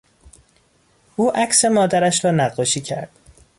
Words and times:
او 1.15 1.37
عکس 1.37 1.65
مادرش 1.65 2.25
را 2.25 2.31
نقاشی 2.31 2.81
کرد. 2.81 3.09